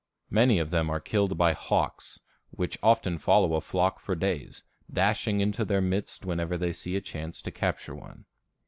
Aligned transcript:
Many 0.31 0.57
of 0.57 0.71
them 0.71 0.89
are 0.89 0.99
killed 0.99 1.37
by 1.37 1.53
hawks, 1.53 2.19
which 2.49 2.75
often 2.81 3.19
follow 3.19 3.53
a 3.53 3.61
flock 3.61 3.99
for 3.99 4.15
days, 4.15 4.63
dashing 4.91 5.41
into 5.41 5.63
their 5.63 5.79
midst 5.79 6.25
whenever 6.25 6.57
they 6.57 6.73
see 6.73 6.95
a 6.95 7.01
chance 7.01 7.39
to 7.43 7.51
capture 7.51 7.93
one. 7.93 8.25